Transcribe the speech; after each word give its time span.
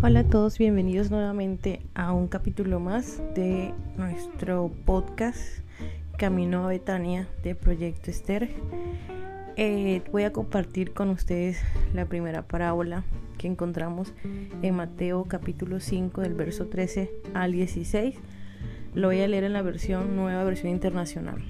Hola 0.00 0.20
a 0.20 0.24
todos, 0.24 0.58
bienvenidos 0.58 1.10
nuevamente 1.10 1.82
a 1.94 2.12
un 2.12 2.28
capítulo 2.28 2.78
más 2.78 3.20
de 3.34 3.74
nuestro 3.96 4.70
podcast 4.84 5.40
Camino 6.16 6.64
a 6.64 6.68
Betania 6.68 7.26
de 7.42 7.56
Proyecto 7.56 8.08
Esther. 8.08 8.48
Eh, 9.56 10.02
voy 10.12 10.22
a 10.22 10.32
compartir 10.32 10.94
con 10.94 11.08
ustedes 11.08 11.60
la 11.94 12.04
primera 12.04 12.42
parábola 12.42 13.02
que 13.38 13.48
encontramos 13.48 14.14
en 14.62 14.76
Mateo 14.76 15.24
capítulo 15.24 15.80
5 15.80 16.20
del 16.20 16.34
verso 16.34 16.68
13 16.68 17.10
al 17.34 17.50
16. 17.50 18.14
Lo 18.94 19.08
voy 19.08 19.20
a 19.20 19.26
leer 19.26 19.42
en 19.42 19.52
la 19.52 19.62
versión 19.62 20.14
nueva, 20.14 20.44
versión 20.44 20.70
internacional. 20.70 21.42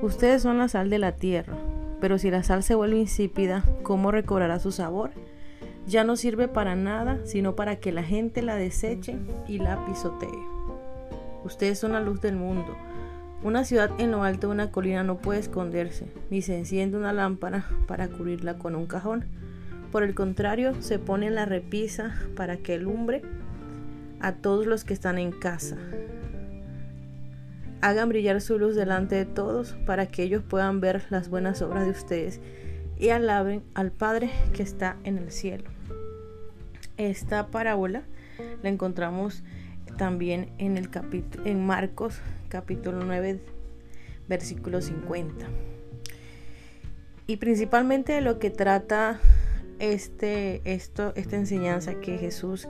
Ustedes 0.00 0.40
son 0.40 0.56
la 0.56 0.68
sal 0.68 0.88
de 0.88 0.98
la 0.98 1.12
tierra, 1.12 1.58
pero 2.00 2.16
si 2.16 2.30
la 2.30 2.42
sal 2.42 2.62
se 2.62 2.74
vuelve 2.74 2.96
insípida, 2.96 3.62
¿cómo 3.82 4.10
recobrará 4.10 4.58
su 4.58 4.72
sabor? 4.72 5.10
Ya 5.86 6.04
no 6.04 6.16
sirve 6.16 6.48
para 6.48 6.74
nada, 6.74 7.20
sino 7.24 7.54
para 7.54 7.76
que 7.76 7.92
la 7.92 8.02
gente 8.02 8.42
la 8.42 8.56
deseche 8.56 9.16
y 9.46 9.58
la 9.58 9.84
pisotee. 9.86 10.28
Ustedes 11.44 11.78
son 11.78 11.92
la 11.92 12.00
luz 12.00 12.20
del 12.20 12.36
mundo. 12.36 12.76
Una 13.42 13.64
ciudad 13.64 13.90
en 13.98 14.10
lo 14.10 14.24
alto 14.24 14.48
de 14.48 14.54
una 14.54 14.70
colina 14.72 15.04
no 15.04 15.18
puede 15.18 15.38
esconderse, 15.38 16.08
ni 16.30 16.42
se 16.42 16.58
enciende 16.58 16.96
una 16.96 17.12
lámpara 17.12 17.66
para 17.86 18.08
cubrirla 18.08 18.58
con 18.58 18.74
un 18.74 18.86
cajón. 18.86 19.26
Por 19.92 20.02
el 20.02 20.14
contrario, 20.14 20.74
se 20.80 20.98
pone 20.98 21.28
en 21.28 21.36
la 21.36 21.44
repisa 21.44 22.16
para 22.34 22.56
que 22.56 22.74
alumbre 22.74 23.22
a 24.20 24.32
todos 24.32 24.66
los 24.66 24.84
que 24.84 24.94
están 24.94 25.18
en 25.18 25.30
casa. 25.30 25.76
Hagan 27.80 28.08
brillar 28.08 28.40
su 28.40 28.58
luz 28.58 28.74
delante 28.74 29.14
de 29.14 29.26
todos 29.26 29.76
para 29.86 30.06
que 30.06 30.24
ellos 30.24 30.42
puedan 30.42 30.80
ver 30.80 31.04
las 31.10 31.28
buenas 31.28 31.62
obras 31.62 31.84
de 31.84 31.90
ustedes 31.92 32.40
y 32.98 33.10
alaben 33.10 33.62
al 33.74 33.92
Padre 33.92 34.30
que 34.54 34.62
está 34.62 34.96
en 35.04 35.18
el 35.18 35.30
cielo. 35.30 35.64
Esta 36.96 37.48
parábola 37.48 38.02
la 38.62 38.68
encontramos 38.68 39.42
también 39.98 40.50
en 40.58 40.76
el 40.76 40.88
en 41.44 41.66
Marcos 41.66 42.20
capítulo 42.48 43.04
9 43.04 43.40
versículo 44.28 44.80
50. 44.80 45.46
Y 47.26 47.36
principalmente 47.36 48.12
de 48.12 48.20
lo 48.20 48.38
que 48.38 48.50
trata 48.50 49.20
este 49.78 50.62
esto 50.64 51.12
esta 51.16 51.36
enseñanza 51.36 52.00
que 52.00 52.18
Jesús 52.18 52.68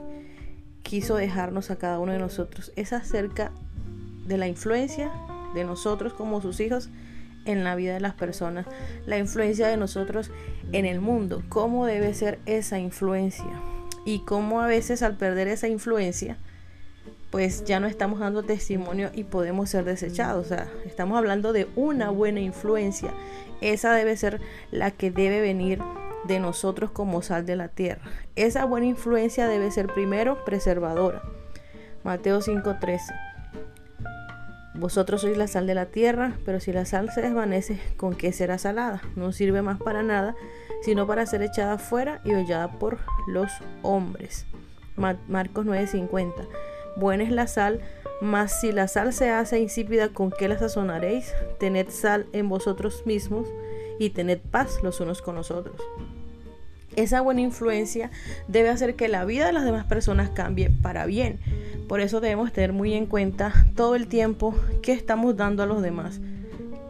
quiso 0.83 1.15
dejarnos 1.15 1.71
a 1.71 1.77
cada 1.77 1.99
uno 1.99 2.11
de 2.11 2.19
nosotros 2.19 2.71
es 2.75 2.91
acerca 2.91 3.51
de 4.25 4.37
la 4.37 4.47
influencia 4.47 5.11
de 5.53 5.63
nosotros 5.63 6.13
como 6.13 6.41
sus 6.41 6.59
hijos 6.59 6.89
en 7.47 7.63
la 7.63 7.75
vida 7.75 7.93
de 7.93 7.99
las 7.99 8.13
personas, 8.13 8.67
la 9.05 9.17
influencia 9.17 9.67
de 9.67 9.77
nosotros 9.77 10.29
en 10.73 10.85
el 10.85 11.01
mundo, 11.01 11.41
cómo 11.49 11.85
debe 11.85 12.13
ser 12.13 12.39
esa 12.45 12.77
influencia 12.77 13.49
y 14.05 14.19
cómo 14.19 14.61
a 14.61 14.67
veces 14.67 15.01
al 15.01 15.17
perder 15.17 15.47
esa 15.47 15.67
influencia, 15.67 16.37
pues 17.31 17.65
ya 17.65 17.79
no 17.79 17.87
estamos 17.87 18.19
dando 18.19 18.43
testimonio 18.43 19.09
y 19.13 19.23
podemos 19.23 19.69
ser 19.69 19.83
desechados. 19.83 20.45
O 20.45 20.49
sea, 20.49 20.69
estamos 20.85 21.17
hablando 21.17 21.53
de 21.53 21.67
una 21.75 22.09
buena 22.09 22.39
influencia. 22.39 23.13
Esa 23.59 23.93
debe 23.93 24.15
ser 24.15 24.39
la 24.71 24.91
que 24.91 25.11
debe 25.11 25.41
venir 25.41 25.79
de 26.25 26.39
nosotros 26.39 26.91
como 26.91 27.21
sal 27.21 27.45
de 27.45 27.55
la 27.55 27.69
tierra. 27.69 28.01
Esa 28.35 28.65
buena 28.65 28.85
influencia 28.85 29.47
debe 29.47 29.71
ser 29.71 29.87
primero 29.87 30.43
preservadora. 30.45 31.21
Mateo 32.03 32.41
5:13. 32.41 33.26
Vosotros 34.77 35.21
sois 35.21 35.37
la 35.37 35.47
sal 35.47 35.65
de 35.65 35.73
la 35.73 35.87
tierra, 35.87 36.37
pero 36.45 36.59
si 36.59 36.71
la 36.71 36.85
sal 36.85 37.09
se 37.11 37.21
desvanece, 37.21 37.79
¿con 37.97 38.13
qué 38.13 38.31
será 38.31 38.59
salada? 38.59 39.01
No 39.15 39.31
sirve 39.31 39.63
más 39.63 39.79
para 39.79 40.03
nada, 40.03 40.35
sino 40.83 41.07
para 41.07 41.25
ser 41.25 41.41
echada 41.41 41.79
fuera 41.79 42.21
y 42.23 42.33
hollada 42.33 42.71
por 42.73 42.99
los 43.27 43.51
hombres. 43.81 44.45
Marcos 44.95 45.65
9:50. 45.65 46.47
Buena 46.95 47.23
es 47.23 47.31
la 47.31 47.47
sal, 47.47 47.81
mas 48.21 48.59
si 48.61 48.71
la 48.71 48.87
sal 48.87 49.13
se 49.13 49.31
hace 49.31 49.59
insípida, 49.59 50.09
¿con 50.09 50.31
qué 50.31 50.47
la 50.47 50.59
sazonaréis? 50.59 51.33
Tened 51.59 51.89
sal 51.89 52.27
en 52.31 52.47
vosotros 52.47 53.03
mismos 53.05 53.47
y 53.97 54.11
tened 54.11 54.39
paz 54.39 54.79
los 54.83 54.99
unos 54.99 55.23
con 55.23 55.33
los 55.35 55.49
otros. 55.49 55.81
Esa 56.95 57.21
buena 57.21 57.41
influencia 57.41 58.11
debe 58.47 58.69
hacer 58.69 58.95
que 58.95 59.07
la 59.07 59.25
vida 59.25 59.47
de 59.47 59.53
las 59.53 59.65
demás 59.65 59.85
personas 59.85 60.29
cambie 60.31 60.69
para 60.69 61.05
bien. 61.05 61.39
Por 61.87 62.01
eso 62.01 62.19
debemos 62.19 62.51
tener 62.51 62.73
muy 62.73 62.93
en 62.93 63.05
cuenta 63.05 63.65
todo 63.75 63.95
el 63.95 64.07
tiempo 64.07 64.53
que 64.81 64.93
estamos 64.93 65.35
dando 65.37 65.63
a 65.63 65.65
los 65.65 65.81
demás 65.81 66.19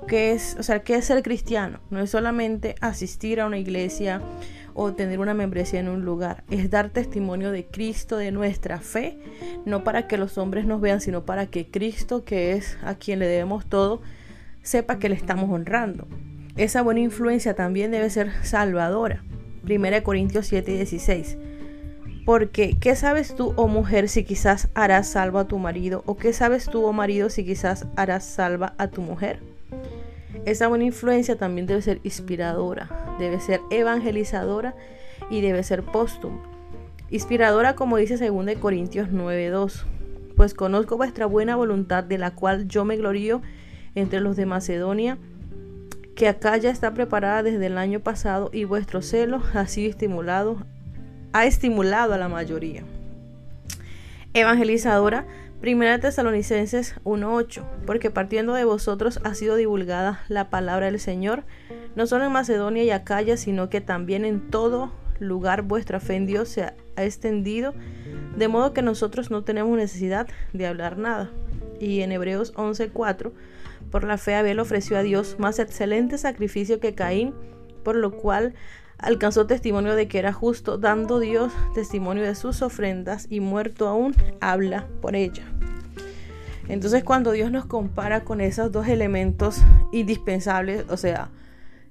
¿Qué 0.08 0.31
es, 0.31 0.56
o 0.58 0.63
sea, 0.63 0.84
qué 0.84 0.96
es 0.96 1.06
ser 1.06 1.22
cristiano? 1.22 1.80
No 1.90 2.00
es 2.00 2.09
solamente 2.12 2.75
asistir 2.80 3.41
a 3.41 3.46
una 3.46 3.58
iglesia 3.58 4.22
o 4.74 4.94
tener 4.94 5.19
una 5.19 5.34
membresía 5.34 5.81
en 5.81 5.90
un 5.90 6.06
lugar, 6.06 6.46
es 6.50 6.69
dar 6.69 6.91
testimonio 6.91 7.52
de 7.52 7.66
Cristo, 7.66 8.16
de 8.16 8.31
nuestra 8.31 8.80
fe, 8.80 9.18
no 9.66 9.84
para 9.84 10.08
que 10.08 10.18
los 10.18 10.38
hombres 10.38 10.66
nos 10.66 10.80
vean, 10.80 11.02
sino 11.02 11.25
para 11.25 11.47
que 11.47 11.69
Cristo, 11.69 12.24
que 12.24 12.53
es 12.53 12.78
a 12.84 12.96
quien 12.96 13.19
le 13.19 13.28
debemos 13.28 13.66
todo, 13.66 14.02
sepa 14.62 14.97
que 14.97 15.09
le 15.09 15.16
estamos 15.16 15.50
honrando. 15.50 16.08
Esa 16.56 16.84
buena 16.84 17.02
influencia 17.02 17.53
también 17.53 17.91
debe 17.91 18.09
ser 18.09 18.31
salvadora. 18.44 19.24
1 19.68 20.03
Corintios 20.03 20.47
7 20.47 20.72
y 20.72 20.75
16. 20.78 21.38
Porque, 22.27 22.75
¿qué 22.77 22.93
sabes 22.97 23.35
tú, 23.35 23.53
oh 23.55 23.69
mujer, 23.69 24.09
si 24.09 24.25
quizás 24.25 24.67
harás 24.73 25.07
salva 25.07 25.39
a 25.39 25.47
tu 25.47 25.59
marido? 25.59 26.03
¿O 26.05 26.17
qué 26.17 26.33
sabes 26.33 26.65
tú, 26.65 26.83
oh 26.83 26.91
marido, 26.91 27.29
si 27.29 27.45
quizás 27.45 27.88
harás 27.95 28.25
salva 28.25 28.73
a 28.77 28.89
tu 28.89 29.01
mujer? 29.01 29.39
Esa 30.43 30.67
buena 30.67 30.83
influencia 30.83 31.37
también 31.37 31.67
debe 31.67 31.81
ser 31.81 32.01
inspiradora, 32.03 33.16
debe 33.17 33.39
ser 33.39 33.61
evangelizadora 33.69 34.75
y 35.29 35.39
debe 35.39 35.63
ser 35.63 35.83
póstuma. 35.83 36.43
Inspiradora 37.09 37.75
como 37.75 37.95
dice 37.95 38.17
2 38.17 38.57
Corintios 38.59 39.07
9:2. 39.07 39.85
Pues 40.35 40.53
conozco 40.53 40.97
vuestra 40.97 41.27
buena 41.27 41.55
voluntad 41.55 42.03
de 42.03 42.17
la 42.17 42.31
cual 42.31 42.67
yo 42.67 42.83
me 42.83 42.97
glorío 42.97 43.41
entre 43.95 44.19
los 44.19 44.35
de 44.35 44.45
Macedonia, 44.45 45.17
que 46.13 46.27
acá 46.27 46.57
ya 46.57 46.71
está 46.71 46.93
preparada 46.93 47.43
desde 47.43 47.67
el 47.67 47.77
año 47.77 48.01
pasado 48.01 48.49
y 48.51 48.66
vuestro 48.66 49.01
celo 49.01 49.41
ha 49.53 49.66
sido 49.67 49.89
estimulado, 49.89 50.57
ha 51.37 51.45
estimulado 51.45 52.15
a 52.15 52.17
la 52.17 52.29
mayoría. 52.29 52.83
Evangelizadora 54.33 55.27
Primera 55.61 55.99
Tesalonicenses 55.99 56.95
1:8, 57.03 57.63
porque 57.85 58.09
partiendo 58.09 58.55
de 58.55 58.63
vosotros 58.63 59.19
ha 59.23 59.35
sido 59.35 59.55
divulgada 59.55 60.23
la 60.29 60.49
palabra 60.49 60.87
del 60.87 60.99
Señor, 60.99 61.43
no 61.95 62.07
solo 62.07 62.25
en 62.25 62.31
Macedonia 62.31 62.83
y 62.83 62.89
Acaya, 62.89 63.37
sino 63.37 63.69
que 63.69 63.81
también 63.81 64.25
en 64.25 64.49
todo 64.49 64.91
lugar 65.19 65.61
vuestra 65.61 65.99
fe 65.99 66.15
en 66.15 66.25
Dios 66.25 66.49
se 66.49 66.63
ha 66.63 66.73
extendido, 66.95 67.75
de 68.35 68.47
modo 68.47 68.73
que 68.73 68.81
nosotros 68.81 69.29
no 69.29 69.43
tenemos 69.43 69.77
necesidad 69.77 70.27
de 70.53 70.65
hablar 70.65 70.97
nada. 70.97 71.29
Y 71.79 72.01
en 72.01 72.11
Hebreos 72.11 72.51
11:4, 72.55 73.31
por 73.91 74.03
la 74.05 74.17
fe 74.17 74.33
Abel 74.33 74.59
ofreció 74.59 74.97
a 74.97 75.03
Dios 75.03 75.35
más 75.37 75.59
excelente 75.59 76.17
sacrificio 76.17 76.79
que 76.79 76.95
Caín, 76.95 77.35
por 77.83 77.95
lo 77.95 78.17
cual 78.17 78.55
alcanzó 78.97 79.46
testimonio 79.47 79.96
de 79.96 80.08
que 80.08 80.19
era 80.19 80.34
justo, 80.34 80.78
dando 80.78 81.19
Dios 81.19 81.53
testimonio 81.74 82.24
de 82.24 82.35
sus 82.35 82.62
ofrendas 82.62 83.28
y 83.30 83.40
muerto 83.40 83.88
aún, 83.88 84.16
habla 84.41 84.88
por 85.02 85.16
ella. 85.16 85.44
Entonces 86.68 87.03
cuando 87.03 87.31
Dios 87.31 87.52
nos 87.52 87.66
compara 87.66 88.24
con 88.24 88.41
esos 88.41 88.72
dos 88.72 88.88
elementos 88.88 89.62
indispensables, 89.91 90.85
o 90.90 90.97
sea, 90.97 91.30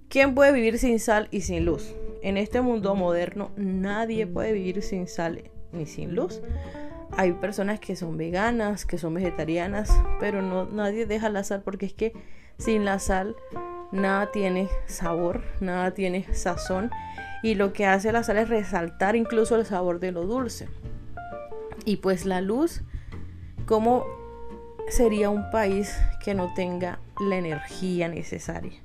¿quién 0.09 0.34
puede 0.34 0.53
vivir 0.53 0.78
sin 0.78 1.00
sal 1.00 1.28
y 1.31 1.43
sin 1.43 1.65
luz? 1.65 1.94
En 2.22 2.37
este 2.37 2.61
mundo 2.61 2.94
moderno 2.94 3.50
nadie 3.56 4.27
puede 4.27 4.53
vivir 4.53 4.83
sin 4.83 5.09
sal 5.09 5.44
ni 5.73 5.87
sin 5.87 6.15
luz. 6.15 6.43
Hay 7.17 7.33
personas 7.33 7.78
que 7.81 7.97
son 7.97 8.17
veganas, 8.17 8.84
que 8.84 8.99
son 8.99 9.15
vegetarianas, 9.15 9.91
pero 10.21 10.43
no 10.43 10.67
nadie 10.67 11.06
deja 11.06 11.28
la 11.28 11.44
sal 11.44 11.62
porque 11.65 11.87
es 11.87 11.94
que 11.94 12.12
sin 12.59 12.84
la 12.84 12.99
sal 12.99 13.37
nada 13.92 14.30
tiene 14.32 14.69
sabor, 14.86 15.42
nada 15.60 15.93
tiene 15.93 16.26
sazón 16.34 16.90
y 17.43 17.55
lo 17.55 17.72
que 17.72 17.87
hace 17.87 18.12
la 18.12 18.22
sal 18.22 18.38
es 18.38 18.49
resaltar 18.49 19.16
incluso 19.16 19.56
el 19.56 19.66
sabor 19.66 20.00
de 20.00 20.12
lo 20.12 20.25
dulce. 20.25 20.69
Y 21.84 21.96
pues 21.96 22.26
la 22.26 22.40
luz, 22.40 22.82
¿cómo 23.66 24.05
sería 24.88 25.31
un 25.31 25.50
país 25.50 25.96
que 26.25 26.34
no 26.34 26.52
tenga 26.55 26.99
la 27.20 27.37
energía 27.37 28.08
necesaria? 28.08 28.81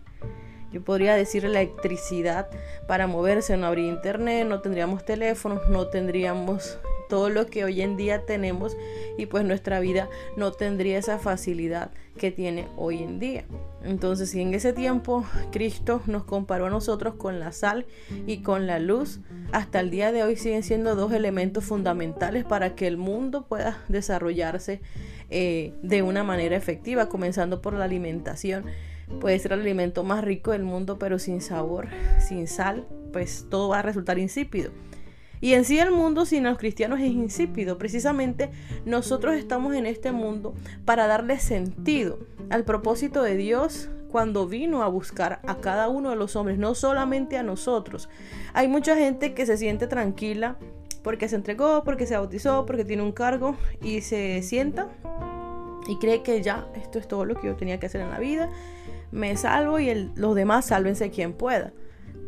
Yo 0.71 0.81
podría 0.81 1.15
decir 1.15 1.43
electricidad 1.43 2.49
para 2.87 3.07
moverse, 3.07 3.57
no 3.57 3.67
habría 3.67 3.87
internet, 3.87 4.47
no 4.47 4.61
tendríamos 4.61 5.03
teléfonos, 5.03 5.67
no 5.69 5.87
tendríamos 5.87 6.79
todo 7.09 7.29
lo 7.29 7.47
que 7.47 7.65
hoy 7.65 7.81
en 7.81 7.97
día 7.97 8.25
tenemos 8.25 8.77
y 9.17 9.25
pues 9.25 9.43
nuestra 9.43 9.81
vida 9.81 10.07
no 10.37 10.53
tendría 10.53 10.97
esa 10.97 11.19
facilidad 11.19 11.91
que 12.17 12.31
tiene 12.31 12.69
hoy 12.77 13.03
en 13.03 13.19
día. 13.19 13.43
Entonces, 13.83 14.29
si 14.29 14.41
en 14.41 14.53
ese 14.53 14.73
tiempo 14.73 15.25
Cristo 15.51 16.01
nos 16.05 16.23
comparó 16.23 16.67
a 16.67 16.69
nosotros 16.69 17.15
con 17.15 17.39
la 17.39 17.51
sal 17.51 17.87
y 18.27 18.41
con 18.41 18.67
la 18.67 18.79
luz, 18.79 19.21
hasta 19.51 19.79
el 19.79 19.89
día 19.89 20.11
de 20.11 20.23
hoy 20.23 20.35
siguen 20.35 20.63
siendo 20.63 20.95
dos 20.95 21.11
elementos 21.13 21.63
fundamentales 21.63 22.45
para 22.45 22.75
que 22.75 22.87
el 22.87 22.97
mundo 22.97 23.47
pueda 23.47 23.83
desarrollarse 23.87 24.81
eh, 25.29 25.73
de 25.81 26.03
una 26.03 26.23
manera 26.23 26.55
efectiva, 26.55 27.09
comenzando 27.09 27.61
por 27.61 27.73
la 27.73 27.85
alimentación. 27.85 28.65
Puede 29.19 29.39
ser 29.39 29.53
el 29.53 29.61
alimento 29.61 30.03
más 30.03 30.23
rico 30.23 30.51
del 30.51 30.63
mundo, 30.63 30.97
pero 30.99 31.19
sin 31.19 31.41
sabor, 31.41 31.89
sin 32.19 32.47
sal, 32.47 32.87
pues 33.11 33.47
todo 33.49 33.69
va 33.69 33.79
a 33.79 33.81
resultar 33.81 34.19
insípido. 34.19 34.71
Y 35.41 35.53
en 35.55 35.65
sí 35.65 35.79
el 35.79 35.91
mundo 35.91 36.25
sin 36.25 36.43
los 36.43 36.57
cristianos 36.57 36.99
es 36.99 37.07
insípido. 37.07 37.77
Precisamente 37.77 38.51
nosotros 38.85 39.35
estamos 39.35 39.73
en 39.73 39.87
este 39.87 40.11
mundo 40.11 40.53
para 40.85 41.07
darle 41.07 41.39
sentido 41.39 42.19
al 42.49 42.63
propósito 42.63 43.23
de 43.23 43.35
Dios 43.35 43.89
cuando 44.11 44.47
vino 44.47 44.83
a 44.83 44.87
buscar 44.87 45.39
a 45.47 45.57
cada 45.57 45.89
uno 45.89 46.11
de 46.11 46.15
los 46.15 46.35
hombres, 46.35 46.59
no 46.59 46.75
solamente 46.75 47.37
a 47.37 47.43
nosotros. 47.43 48.09
Hay 48.53 48.67
mucha 48.67 48.95
gente 48.95 49.33
que 49.33 49.45
se 49.45 49.57
siente 49.57 49.87
tranquila 49.87 50.57
porque 51.01 51.27
se 51.27 51.37
entregó, 51.37 51.83
porque 51.83 52.05
se 52.05 52.15
bautizó, 52.15 52.65
porque 52.65 52.85
tiene 52.85 53.01
un 53.01 53.13
cargo 53.13 53.55
y 53.81 54.01
se 54.01 54.43
sienta 54.43 54.89
y 55.87 55.97
cree 55.97 56.21
que 56.21 56.41
ya 56.41 56.67
esto 56.75 56.99
es 56.99 57.07
todo 57.07 57.25
lo 57.25 57.35
que 57.35 57.47
yo 57.47 57.55
tenía 57.55 57.79
que 57.79 57.87
hacer 57.87 58.01
en 58.01 58.11
la 58.11 58.19
vida, 58.19 58.49
me 59.11 59.35
salvo 59.35 59.79
y 59.79 60.11
los 60.15 60.35
demás 60.35 60.65
sálvense 60.65 61.09
quien 61.09 61.33
pueda. 61.33 61.73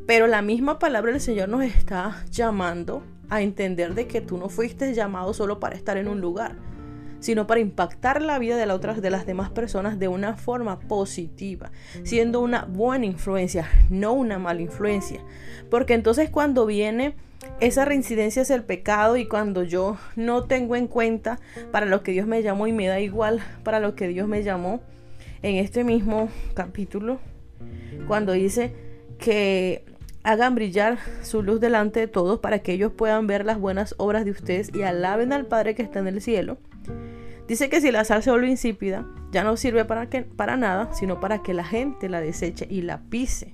Pero 0.06 0.28
la 0.28 0.42
misma 0.42 0.80
palabra 0.80 1.12
del 1.12 1.22
Señor 1.22 1.50
nos 1.50 1.64
está 1.64 2.26
llamando 2.30 3.04
a 3.30 3.42
entender 3.42 3.94
de 3.94 4.08
que 4.08 4.22
tú 4.22 4.38
no 4.38 4.50
fuiste 4.50 4.94
llamado 4.94 5.34
solo 5.34 5.60
para 5.60 5.76
estar 5.76 5.98
en 5.98 6.08
un 6.08 6.20
lugar, 6.20 6.56
sino 7.20 7.48
para 7.48 7.62
impactar 7.62 8.22
la 8.22 8.38
vida 8.38 8.58
de, 8.58 8.70
otras, 8.70 9.02
de 9.02 9.10
las 9.10 9.26
demás 9.26 9.50
personas 9.50 9.98
de 9.98 10.10
una 10.10 10.36
forma 10.36 10.80
positiva, 10.82 11.72
siendo 12.04 12.42
una 12.42 12.66
buena 12.66 13.06
influencia, 13.06 13.70
no 13.90 14.12
una 14.12 14.40
mala 14.40 14.62
influencia. 14.62 15.22
Porque 15.70 15.94
entonces 15.94 16.30
cuando 16.30 16.66
viene 16.66 17.16
esa 17.60 17.86
reincidencia 17.86 18.42
es 18.42 18.50
el 18.50 18.64
pecado 18.64 19.16
y 19.16 19.26
cuando 19.26 19.64
yo 19.64 19.98
no 20.16 20.44
tengo 20.44 20.76
en 20.76 20.88
cuenta 20.88 21.40
para 21.72 21.86
lo 21.86 22.04
que 22.04 22.12
Dios 22.12 22.28
me 22.28 22.44
llamó 22.44 22.68
y 22.68 22.74
me 22.74 22.88
da 22.88 23.00
igual 23.00 23.42
para 23.64 23.80
lo 23.80 23.96
que 23.96 24.08
Dios 24.10 24.28
me 24.28 24.44
llamó 24.44 24.82
en 25.42 25.56
este 25.56 25.84
mismo 25.84 26.30
capítulo, 26.54 27.20
cuando 28.08 28.34
dice 28.34 28.74
que 29.18 29.86
hagan 30.24 30.56
brillar 30.56 30.98
su 31.22 31.44
luz 31.44 31.60
delante 31.60 32.00
de 32.00 32.08
todos 32.08 32.40
para 32.40 32.60
que 32.60 32.74
ellos 32.74 32.92
puedan 32.92 33.28
ver 33.28 33.46
las 33.46 33.60
buenas 33.60 33.94
obras 33.98 34.26
de 34.26 34.32
ustedes 34.32 34.72
y 34.74 34.84
alaben 34.84 35.34
al 35.34 35.46
Padre 35.46 35.76
que 35.76 35.84
está 35.84 36.00
en 36.00 36.08
el 36.08 36.22
cielo. 36.22 36.58
Dice 37.48 37.70
que 37.70 37.82
si 37.82 37.92
la 37.92 38.06
sal 38.06 38.24
se 38.24 38.32
vuelve 38.32 38.50
insípida, 38.50 39.06
ya 39.32 39.44
no 39.44 39.58
sirve 39.58 39.84
para, 39.84 40.10
que, 40.10 40.22
para 40.22 40.56
nada, 40.56 40.94
sino 40.94 41.20
para 41.20 41.44
que 41.44 41.54
la 41.54 41.66
gente 41.66 42.08
la 42.08 42.22
deseche 42.22 42.66
y 42.70 42.82
la 42.82 43.02
pise. 43.02 43.54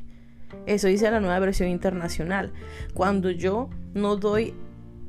Eso 0.65 0.87
dice 0.87 1.09
la 1.09 1.19
nueva 1.19 1.39
versión 1.39 1.69
internacional. 1.69 2.53
Cuando 2.93 3.31
yo 3.31 3.69
no 3.93 4.15
doy 4.15 4.53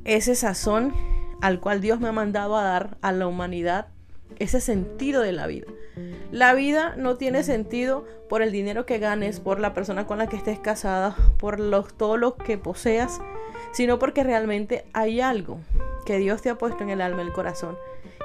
ese 0.03 0.33
sazón 0.33 0.93
al 1.41 1.59
cual 1.59 1.81
Dios 1.81 1.99
me 1.99 2.07
ha 2.07 2.11
mandado 2.11 2.57
a 2.57 2.63
dar 2.63 2.97
a 3.01 3.11
la 3.11 3.27
humanidad, 3.27 3.87
ese 4.39 4.61
sentido 4.61 5.21
de 5.21 5.31
la 5.31 5.47
vida. 5.47 5.67
La 6.31 6.53
vida 6.53 6.95
no 6.97 7.17
tiene 7.17 7.43
sentido 7.43 8.05
por 8.29 8.41
el 8.41 8.51
dinero 8.51 8.85
que 8.85 8.99
ganes, 8.99 9.39
por 9.39 9.59
la 9.59 9.73
persona 9.73 10.07
con 10.07 10.17
la 10.17 10.27
que 10.27 10.37
estés 10.37 10.59
casada, 10.59 11.15
por 11.37 11.59
los, 11.59 11.93
todo 11.93 12.17
lo 12.17 12.35
que 12.35 12.57
poseas, 12.57 13.19
sino 13.73 13.99
porque 13.99 14.23
realmente 14.23 14.85
hay 14.93 15.21
algo 15.21 15.59
que 16.05 16.17
Dios 16.17 16.41
te 16.41 16.49
ha 16.49 16.57
puesto 16.57 16.83
en 16.83 16.89
el 16.89 17.01
alma 17.01 17.23
y 17.23 17.27
el 17.27 17.33
corazón, 17.33 17.77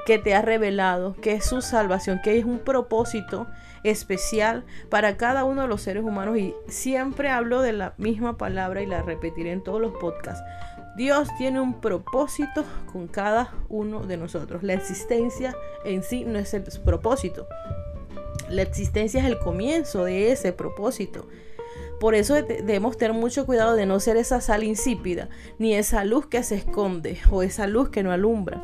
que 0.06 0.18
te 0.18 0.34
ha 0.34 0.42
revelado, 0.42 1.14
que 1.20 1.32
es 1.32 1.44
su 1.44 1.60
salvación, 1.60 2.20
que 2.22 2.38
es 2.38 2.44
un 2.44 2.60
propósito 2.60 3.46
especial 3.82 4.64
para 4.88 5.16
cada 5.16 5.44
uno 5.44 5.62
de 5.62 5.68
los 5.68 5.82
seres 5.82 6.04
humanos. 6.04 6.38
Y 6.38 6.54
siempre 6.68 7.28
hablo 7.30 7.60
de 7.60 7.72
la 7.72 7.94
misma 7.98 8.36
palabra 8.36 8.82
y 8.82 8.86
la 8.86 9.02
repetiré 9.02 9.52
en 9.52 9.62
todos 9.62 9.80
los 9.80 9.92
podcasts. 9.94 10.42
Dios 10.96 11.28
tiene 11.36 11.60
un 11.60 11.80
propósito 11.80 12.64
con 12.90 13.06
cada 13.06 13.52
uno 13.68 14.06
de 14.06 14.16
nosotros. 14.16 14.62
La 14.62 14.72
existencia 14.72 15.54
en 15.84 16.02
sí 16.02 16.24
no 16.24 16.38
es 16.38 16.54
el 16.54 16.64
propósito. 16.84 17.46
La 18.48 18.62
existencia 18.62 19.20
es 19.20 19.26
el 19.26 19.38
comienzo 19.38 20.04
de 20.04 20.32
ese 20.32 20.54
propósito. 20.54 21.28
Por 22.00 22.14
eso 22.14 22.34
debemos 22.34 22.96
tener 22.96 23.14
mucho 23.14 23.44
cuidado 23.44 23.76
de 23.76 23.84
no 23.84 24.00
ser 24.00 24.16
esa 24.16 24.40
sal 24.40 24.64
insípida, 24.64 25.28
ni 25.58 25.74
esa 25.74 26.04
luz 26.04 26.26
que 26.26 26.42
se 26.42 26.54
esconde 26.54 27.18
o 27.30 27.42
esa 27.42 27.66
luz 27.66 27.90
que 27.90 28.02
no 28.02 28.10
alumbra. 28.10 28.62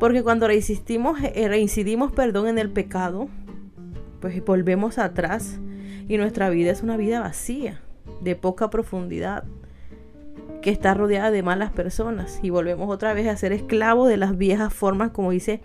Porque 0.00 0.22
cuando 0.22 0.46
reinsistimos, 0.46 1.18
eh, 1.22 1.48
reincidimos 1.48 2.12
perdón 2.12 2.48
en 2.48 2.58
el 2.58 2.70
pecado, 2.70 3.28
pues 4.20 4.42
volvemos 4.42 4.96
atrás 4.98 5.58
y 6.08 6.16
nuestra 6.16 6.48
vida 6.48 6.70
es 6.70 6.82
una 6.82 6.96
vida 6.96 7.20
vacía, 7.20 7.82
de 8.22 8.36
poca 8.36 8.70
profundidad 8.70 9.44
que 10.62 10.70
está 10.70 10.94
rodeada 10.94 11.30
de 11.30 11.42
malas 11.42 11.70
personas 11.70 12.40
y 12.42 12.50
volvemos 12.50 12.90
otra 12.90 13.14
vez 13.14 13.28
a 13.28 13.36
ser 13.36 13.52
esclavos 13.52 14.08
de 14.08 14.16
las 14.16 14.36
viejas 14.36 14.72
formas 14.72 15.10
como 15.10 15.30
dice 15.30 15.60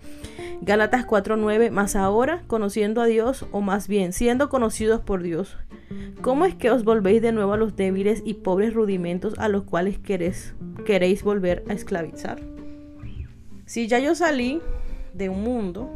Gálatas 0.60 1.06
4:9 1.06 1.70
más 1.70 1.96
ahora 1.96 2.42
conociendo 2.46 3.00
a 3.00 3.06
Dios 3.06 3.46
o 3.52 3.60
más 3.60 3.88
bien 3.88 4.12
siendo 4.12 4.48
conocidos 4.48 5.00
por 5.00 5.22
Dios 5.22 5.56
¿cómo 6.20 6.44
es 6.46 6.54
que 6.54 6.70
os 6.70 6.84
volvéis 6.84 7.22
de 7.22 7.32
nuevo 7.32 7.52
a 7.52 7.56
los 7.56 7.76
débiles 7.76 8.22
y 8.24 8.34
pobres 8.34 8.74
rudimentos 8.74 9.34
a 9.38 9.48
los 9.48 9.64
cuales 9.64 9.98
queréis, 9.98 10.54
queréis 10.84 11.22
volver 11.22 11.64
a 11.68 11.72
esclavizar? 11.72 12.40
Si 13.66 13.86
ya 13.88 13.98
yo 13.98 14.14
salí 14.14 14.60
de 15.12 15.28
un 15.28 15.42
mundo 15.42 15.90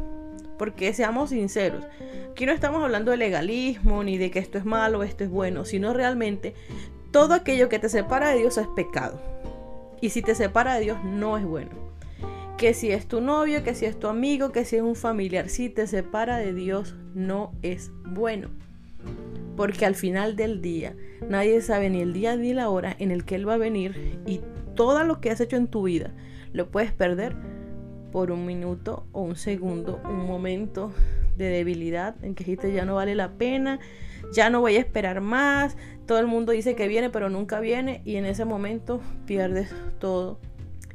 porque 0.57 0.93
seamos 0.93 1.29
sinceros, 1.29 1.85
aquí 2.31 2.45
no 2.45 2.51
estamos 2.51 2.83
hablando 2.83 3.11
de 3.11 3.17
legalismo 3.17 4.03
ni 4.03 4.17
de 4.17 4.29
que 4.31 4.39
esto 4.39 4.57
es 4.57 4.65
malo 4.65 5.03
esto 5.03 5.23
es 5.23 5.29
bueno, 5.29 5.65
sino 5.65 5.93
realmente 5.93 6.53
todo 7.11 7.33
aquello 7.33 7.69
que 7.69 7.79
te 7.79 7.89
separa 7.89 8.29
de 8.29 8.39
Dios 8.39 8.57
es 8.57 8.67
pecado. 8.67 9.19
Y 10.01 10.09
si 10.09 10.21
te 10.21 10.35
separa 10.35 10.75
de 10.75 10.81
Dios 10.81 10.97
no 11.03 11.37
es 11.37 11.45
bueno. 11.45 11.71
Que 12.57 12.73
si 12.73 12.91
es 12.91 13.07
tu 13.07 13.21
novio, 13.21 13.63
que 13.63 13.75
si 13.75 13.85
es 13.85 13.97
tu 13.97 14.07
amigo, 14.07 14.51
que 14.51 14.65
si 14.65 14.75
es 14.75 14.81
un 14.81 14.95
familiar, 14.95 15.49
si 15.49 15.69
te 15.69 15.87
separa 15.87 16.37
de 16.37 16.53
Dios 16.53 16.95
no 17.13 17.53
es 17.61 17.91
bueno. 18.05 18.49
Porque 19.55 19.85
al 19.85 19.95
final 19.95 20.35
del 20.35 20.61
día 20.61 20.95
nadie 21.27 21.61
sabe 21.61 21.89
ni 21.89 22.01
el 22.01 22.13
día 22.13 22.35
ni 22.35 22.53
la 22.53 22.69
hora 22.69 22.95
en 22.99 23.11
el 23.11 23.25
que 23.25 23.35
Él 23.35 23.47
va 23.47 23.55
a 23.55 23.57
venir 23.57 24.21
y 24.25 24.41
todo 24.75 25.03
lo 25.03 25.19
que 25.19 25.31
has 25.31 25.41
hecho 25.41 25.57
en 25.57 25.67
tu 25.67 25.83
vida 25.83 26.13
lo 26.53 26.69
puedes 26.69 26.91
perder 26.91 27.35
por 28.11 28.31
un 28.31 28.45
minuto 28.45 29.05
o 29.11 29.21
un 29.21 29.35
segundo, 29.35 30.01
un 30.05 30.25
momento 30.25 30.91
de 31.37 31.49
debilidad 31.49 32.15
en 32.23 32.35
que 32.35 32.43
dijiste 32.43 32.73
ya 32.73 32.85
no 32.85 32.95
vale 32.95 33.15
la 33.15 33.31
pena, 33.33 33.79
ya 34.31 34.49
no 34.49 34.61
voy 34.61 34.75
a 34.75 34.79
esperar 34.79 35.21
más, 35.21 35.77
todo 36.05 36.19
el 36.19 36.27
mundo 36.27 36.51
dice 36.51 36.75
que 36.75 36.87
viene 36.87 37.09
pero 37.09 37.29
nunca 37.29 37.59
viene 37.59 38.01
y 38.05 38.15
en 38.15 38.25
ese 38.25 38.45
momento 38.45 39.01
pierdes 39.25 39.73
todo 39.99 40.39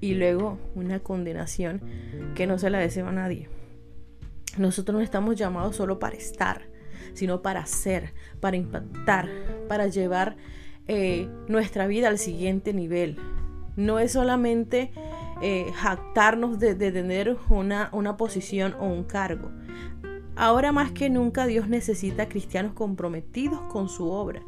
y 0.00 0.14
luego 0.14 0.58
una 0.74 1.00
condenación 1.00 1.80
que 2.34 2.46
no 2.46 2.58
se 2.58 2.70
la 2.70 2.78
deseo 2.78 3.08
a 3.08 3.12
nadie. 3.12 3.48
Nosotros 4.58 4.96
no 4.96 5.02
estamos 5.02 5.36
llamados 5.36 5.76
solo 5.76 5.98
para 5.98 6.16
estar, 6.16 6.68
sino 7.14 7.42
para 7.42 7.66
ser, 7.66 8.12
para 8.40 8.56
impactar, 8.56 9.28
para 9.68 9.86
llevar 9.86 10.36
eh, 10.86 11.28
nuestra 11.48 11.86
vida 11.86 12.08
al 12.08 12.18
siguiente 12.18 12.72
nivel. 12.72 13.16
No 13.76 13.98
es 13.98 14.12
solamente 14.12 14.92
eh, 15.42 15.72
jactarnos 15.74 16.58
de, 16.58 16.74
tener 16.74 17.36
una, 17.48 17.88
una 17.92 18.16
posición 18.16 18.74
o 18.78 18.86
un 18.86 19.04
cargo. 19.04 19.50
Ahora 20.36 20.72
más 20.72 20.90
que 20.92 21.10
nunca 21.10 21.46
Dios 21.46 21.68
necesita 21.68 22.28
cristianos 22.28 22.72
comprometidos 22.72 23.60
con 23.62 23.88
su 23.88 24.10
obra. 24.10 24.42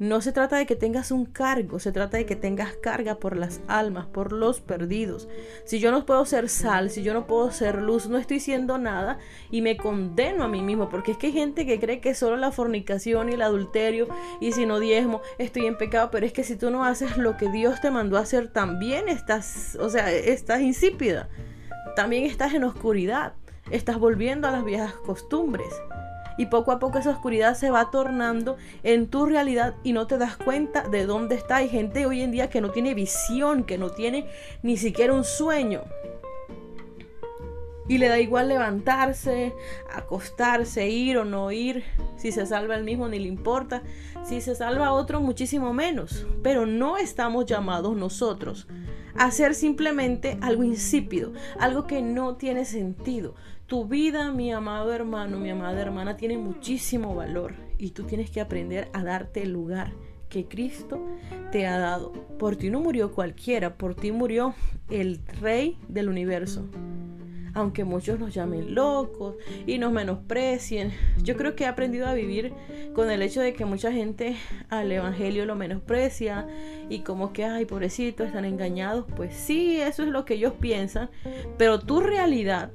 No 0.00 0.22
se 0.22 0.32
trata 0.32 0.56
de 0.56 0.64
que 0.64 0.76
tengas 0.76 1.10
un 1.10 1.26
cargo, 1.26 1.78
se 1.78 1.92
trata 1.92 2.16
de 2.16 2.24
que 2.24 2.34
tengas 2.34 2.72
carga 2.72 3.16
por 3.16 3.36
las 3.36 3.60
almas, 3.68 4.06
por 4.06 4.32
los 4.32 4.62
perdidos. 4.62 5.28
Si 5.66 5.78
yo 5.78 5.90
no 5.90 6.06
puedo 6.06 6.24
ser 6.24 6.48
sal, 6.48 6.88
si 6.88 7.02
yo 7.02 7.12
no 7.12 7.26
puedo 7.26 7.52
ser 7.52 7.82
luz, 7.82 8.08
no 8.08 8.16
estoy 8.16 8.40
siendo 8.40 8.78
nada 8.78 9.18
y 9.50 9.60
me 9.60 9.76
condeno 9.76 10.42
a 10.42 10.48
mí 10.48 10.62
mismo, 10.62 10.88
porque 10.88 11.12
es 11.12 11.18
que 11.18 11.26
hay 11.26 11.34
gente 11.34 11.66
que 11.66 11.78
cree 11.78 12.00
que 12.00 12.14
solo 12.14 12.38
la 12.38 12.50
fornicación 12.50 13.28
y 13.28 13.32
el 13.32 13.42
adulterio 13.42 14.08
y 14.40 14.52
si 14.52 14.64
no 14.64 14.80
diezmo 14.80 15.20
estoy 15.36 15.66
en 15.66 15.76
pecado, 15.76 16.10
pero 16.10 16.24
es 16.24 16.32
que 16.32 16.44
si 16.44 16.56
tú 16.56 16.70
no 16.70 16.86
haces 16.86 17.18
lo 17.18 17.36
que 17.36 17.50
Dios 17.50 17.82
te 17.82 17.90
mandó 17.90 18.16
a 18.16 18.20
hacer, 18.20 18.48
también 18.48 19.06
estás, 19.10 19.76
o 19.78 19.90
sea, 19.90 20.10
estás 20.10 20.62
insípida, 20.62 21.28
también 21.94 22.24
estás 22.24 22.54
en 22.54 22.64
oscuridad 22.64 23.34
estás 23.70 23.98
volviendo 23.98 24.48
a 24.48 24.50
las 24.50 24.64
viejas 24.64 24.92
costumbres. 24.92 25.68
Y 26.36 26.46
poco 26.46 26.72
a 26.72 26.78
poco 26.78 26.98
esa 26.98 27.10
oscuridad 27.10 27.54
se 27.54 27.70
va 27.70 27.90
tornando 27.90 28.56
en 28.82 29.08
tu 29.08 29.26
realidad 29.26 29.74
y 29.82 29.92
no 29.92 30.06
te 30.06 30.16
das 30.16 30.36
cuenta 30.36 30.88
de 30.88 31.04
dónde 31.04 31.34
está. 31.34 31.56
Hay 31.56 31.68
gente 31.68 32.06
hoy 32.06 32.22
en 32.22 32.30
día 32.30 32.48
que 32.48 32.60
no 32.60 32.70
tiene 32.70 32.94
visión, 32.94 33.64
que 33.64 33.76
no 33.76 33.90
tiene 33.90 34.26
ni 34.62 34.76
siquiera 34.76 35.12
un 35.12 35.24
sueño. 35.24 35.82
Y 37.88 37.98
le 37.98 38.08
da 38.08 38.20
igual 38.20 38.48
levantarse, 38.48 39.52
acostarse, 39.92 40.88
ir 40.88 41.18
o 41.18 41.24
no 41.24 41.50
ir. 41.50 41.84
Si 42.16 42.32
se 42.32 42.46
salva 42.46 42.76
el 42.76 42.84
mismo 42.84 43.08
ni 43.08 43.18
le 43.18 43.26
importa. 43.26 43.82
Si 44.24 44.40
se 44.40 44.54
salva 44.54 44.92
otro 44.92 45.20
muchísimo 45.20 45.74
menos. 45.74 46.26
Pero 46.42 46.66
no 46.66 46.96
estamos 46.96 47.46
llamados 47.46 47.96
nosotros 47.96 48.66
hacer 49.16 49.54
simplemente 49.54 50.38
algo 50.40 50.64
insípido, 50.64 51.32
algo 51.58 51.86
que 51.86 52.02
no 52.02 52.36
tiene 52.36 52.64
sentido. 52.64 53.34
Tu 53.66 53.84
vida, 53.84 54.32
mi 54.32 54.52
amado 54.52 54.92
hermano, 54.92 55.38
mi 55.38 55.50
amada 55.50 55.80
hermana, 55.80 56.16
tiene 56.16 56.38
muchísimo 56.38 57.14
valor 57.14 57.54
y 57.78 57.90
tú 57.90 58.04
tienes 58.04 58.30
que 58.30 58.40
aprender 58.40 58.88
a 58.92 59.04
darte 59.04 59.42
el 59.42 59.52
lugar 59.52 59.92
que 60.28 60.46
Cristo 60.46 61.04
te 61.52 61.66
ha 61.66 61.78
dado. 61.78 62.12
Por 62.38 62.56
ti 62.56 62.70
no 62.70 62.80
murió 62.80 63.12
cualquiera, 63.12 63.76
por 63.76 63.94
ti 63.94 64.12
murió 64.12 64.54
el 64.88 65.20
Rey 65.40 65.78
del 65.88 66.08
universo. 66.08 66.68
Aunque 67.54 67.84
muchos 67.84 68.18
nos 68.18 68.34
llamen 68.34 68.74
locos 68.74 69.36
y 69.66 69.78
nos 69.78 69.92
menosprecien. 69.92 70.92
Yo 71.22 71.36
creo 71.36 71.56
que 71.56 71.64
he 71.64 71.66
aprendido 71.66 72.06
a 72.06 72.14
vivir 72.14 72.52
con 72.94 73.10
el 73.10 73.22
hecho 73.22 73.40
de 73.40 73.52
que 73.52 73.64
mucha 73.64 73.92
gente 73.92 74.36
al 74.68 74.90
Evangelio 74.90 75.46
lo 75.46 75.56
menosprecia 75.56 76.46
y 76.88 77.00
como 77.00 77.32
que, 77.32 77.44
ay, 77.44 77.64
pobrecito, 77.64 78.24
están 78.24 78.44
engañados. 78.44 79.06
Pues 79.16 79.34
sí, 79.34 79.80
eso 79.80 80.02
es 80.02 80.08
lo 80.08 80.24
que 80.24 80.34
ellos 80.34 80.54
piensan, 80.60 81.10
pero 81.56 81.80
tu 81.80 82.00
realidad 82.00 82.70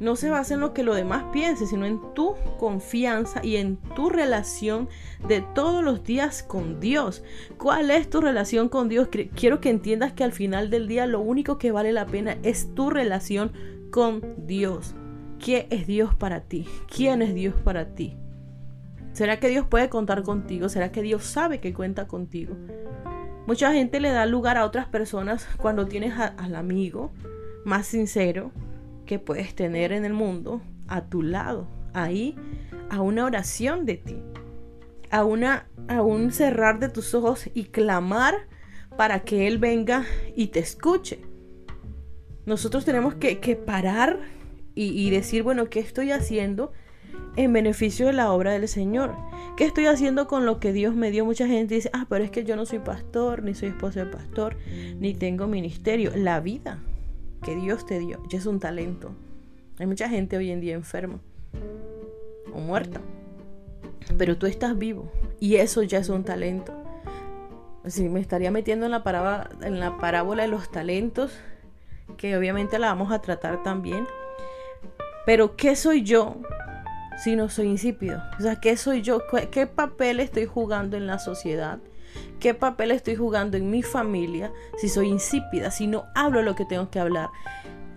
no 0.00 0.16
se 0.16 0.30
basa 0.30 0.54
en 0.54 0.60
lo 0.60 0.72
que 0.72 0.82
los 0.82 0.96
demás 0.96 1.24
piensen, 1.30 1.66
sino 1.66 1.84
en 1.84 2.00
tu 2.14 2.34
confianza 2.58 3.44
y 3.44 3.56
en 3.56 3.76
tu 3.94 4.08
relación 4.08 4.88
de 5.28 5.44
todos 5.54 5.84
los 5.84 6.02
días 6.02 6.42
con 6.42 6.80
Dios. 6.80 7.22
¿Cuál 7.58 7.90
es 7.90 8.08
tu 8.08 8.22
relación 8.22 8.70
con 8.70 8.88
Dios? 8.88 9.08
Quiero 9.36 9.60
que 9.60 9.68
entiendas 9.68 10.14
que 10.14 10.24
al 10.24 10.32
final 10.32 10.70
del 10.70 10.88
día 10.88 11.06
lo 11.06 11.20
único 11.20 11.58
que 11.58 11.70
vale 11.70 11.92
la 11.92 12.06
pena 12.06 12.38
es 12.42 12.74
tu 12.74 12.88
relación 12.88 13.52
con 13.90 14.46
Dios. 14.46 14.94
¿Qué 15.38 15.66
es 15.70 15.86
Dios 15.86 16.14
para 16.14 16.42
ti? 16.42 16.66
¿Quién 16.94 17.22
es 17.22 17.34
Dios 17.34 17.54
para 17.62 17.94
ti? 17.94 18.16
¿Será 19.12 19.40
que 19.40 19.48
Dios 19.48 19.66
puede 19.66 19.88
contar 19.88 20.22
contigo? 20.22 20.68
¿Será 20.68 20.92
que 20.92 21.02
Dios 21.02 21.24
sabe 21.24 21.60
que 21.60 21.74
cuenta 21.74 22.06
contigo? 22.06 22.54
Mucha 23.46 23.72
gente 23.72 24.00
le 24.00 24.10
da 24.10 24.26
lugar 24.26 24.56
a 24.56 24.64
otras 24.64 24.86
personas 24.86 25.48
cuando 25.56 25.86
tienes 25.86 26.14
al 26.18 26.54
amigo 26.54 27.10
más 27.64 27.86
sincero, 27.86 28.52
que 29.06 29.18
puedes 29.18 29.54
tener 29.54 29.92
en 29.92 30.04
el 30.04 30.12
mundo 30.12 30.62
a 30.86 31.06
tu 31.06 31.22
lado, 31.22 31.66
ahí, 31.92 32.36
a 32.90 33.00
una 33.00 33.24
oración 33.24 33.86
de 33.86 33.96
ti, 33.96 34.22
a, 35.10 35.24
una, 35.24 35.66
a 35.88 36.02
un 36.02 36.30
cerrar 36.30 36.78
de 36.78 36.88
tus 36.88 37.14
ojos 37.14 37.50
y 37.52 37.64
clamar 37.64 38.46
para 38.96 39.20
que 39.20 39.48
Él 39.48 39.58
venga 39.58 40.04
y 40.36 40.48
te 40.48 40.60
escuche. 40.60 41.20
Nosotros 42.50 42.84
tenemos 42.84 43.14
que, 43.14 43.54
parar 43.54 44.18
y, 44.74 45.08
decir, 45.10 45.44
bueno, 45.44 45.70
¿qué 45.70 45.78
estoy 45.78 46.10
haciendo? 46.10 46.72
en 47.36 47.52
beneficio 47.52 48.06
de 48.06 48.12
la 48.12 48.32
obra 48.32 48.50
del 48.50 48.66
Señor. 48.66 49.14
¿Qué 49.56 49.64
estoy 49.64 49.86
haciendo 49.86 50.26
con 50.26 50.46
lo 50.46 50.58
que 50.58 50.72
Dios 50.72 50.96
me 50.96 51.12
dio? 51.12 51.24
Mucha 51.24 51.46
gente 51.46 51.76
dice, 51.76 51.90
ah, 51.92 52.06
pero 52.08 52.24
es 52.24 52.32
que 52.32 52.42
yo 52.42 52.56
no 52.56 52.66
soy 52.66 52.80
pastor, 52.80 53.44
ni 53.44 53.54
soy 53.54 53.68
esposo 53.68 54.00
de 54.00 54.06
pastor, 54.06 54.56
ni 54.98 55.14
tengo 55.14 55.46
ministerio. 55.46 56.10
La 56.16 56.40
vida 56.40 56.80
que 57.44 57.54
Dios 57.54 57.86
te 57.86 58.00
dio 58.00 58.20
ya 58.28 58.38
es 58.38 58.46
un 58.46 58.58
talento. 58.58 59.12
Hay 59.78 59.86
mucha 59.86 60.08
gente 60.08 60.36
hoy 60.36 60.50
en 60.50 60.60
día 60.60 60.74
enferma 60.74 61.20
o 62.52 62.58
muerta, 62.58 63.00
pero 64.18 64.36
tú 64.38 64.46
estás 64.46 64.76
vivo 64.76 65.12
y 65.38 65.54
eso 65.54 65.84
ya 65.84 65.98
es 65.98 66.08
un 66.08 66.24
talento. 66.24 66.74
Si 67.86 68.08
me 68.08 68.18
estaría 68.18 68.50
metiendo 68.50 68.86
en 68.86 68.90
la 68.90 69.04
parábola 69.04 70.42
de 70.42 70.48
los 70.48 70.68
talentos, 70.72 71.32
que 72.16 72.36
obviamente 72.36 72.78
la 72.78 72.88
vamos 72.88 73.12
a 73.12 73.20
tratar 73.20 73.62
también. 73.62 74.06
Pero 75.26 75.56
¿qué 75.56 75.76
soy 75.76 76.02
yo 76.02 76.36
si 77.22 77.36
no 77.36 77.48
soy 77.48 77.66
insípido? 77.66 78.22
O 78.38 78.42
sea, 78.42 78.56
¿qué 78.56 78.76
soy 78.76 79.02
yo? 79.02 79.22
¿Qué 79.50 79.66
papel 79.66 80.20
estoy 80.20 80.46
jugando 80.46 80.96
en 80.96 81.06
la 81.06 81.18
sociedad? 81.18 81.78
¿Qué 82.40 82.54
papel 82.54 82.90
estoy 82.90 83.16
jugando 83.16 83.56
en 83.56 83.70
mi 83.70 83.82
familia 83.82 84.52
si 84.78 84.88
soy 84.88 85.08
insípida, 85.08 85.70
si 85.70 85.86
no 85.86 86.06
hablo 86.14 86.42
lo 86.42 86.54
que 86.54 86.64
tengo 86.64 86.90
que 86.90 86.98
hablar? 86.98 87.28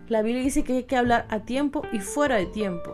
La 0.09 0.21
Biblia 0.21 0.43
dice 0.43 0.63
que 0.63 0.73
hay 0.73 0.83
que 0.83 0.97
hablar 0.97 1.25
a 1.29 1.39
tiempo 1.39 1.83
y 1.91 1.99
fuera 1.99 2.35
de 2.35 2.45
tiempo. 2.45 2.91